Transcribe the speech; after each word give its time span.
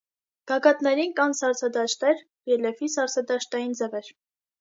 Գագաթներին 0.51 1.11
կան 1.19 1.35
սառցադաշտեր, 1.39 2.23
ռելիեֆի 2.53 2.89
սառցադաշտային 2.95 3.77
ձևեր։ 3.83 4.11